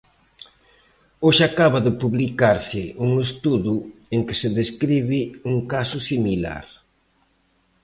[1.25, 3.73] Hoxe acaba de publicarse un estudo
[4.15, 5.19] en que se describe
[5.51, 6.65] un caso similar.